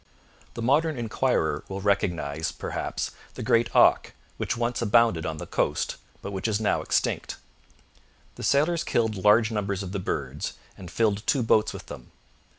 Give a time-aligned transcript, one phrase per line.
[0.55, 5.97] The modern enquirer will recognize, perhaps, the great auk which once abounded on the coast,
[6.23, 7.37] but which is now extinct.
[8.33, 12.09] The sailors killed large numbers of the birds, and filled two boats with them.